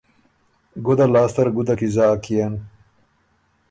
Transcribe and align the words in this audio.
”ګُده 0.85 1.05
لاسته 1.13 1.41
ر 1.45 1.47
ګُده 1.55 1.73
کی 1.79 1.87
زاک 1.95 2.23
يېن۔ 2.31 2.53